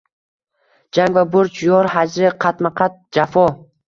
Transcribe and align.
Jang 0.97 1.11
va 1.17 1.23
burch… 1.35 1.59
Yor 1.65 1.89
hajri… 1.97 2.31
Qatma-qat 2.47 2.97
jafo. 3.19 3.45